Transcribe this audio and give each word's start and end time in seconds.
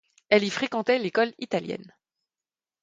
Elle 0.29 0.43
y 0.45 0.49
fréquentait 0.49 0.97
l'école 0.97 1.31
italienne. 1.37 1.93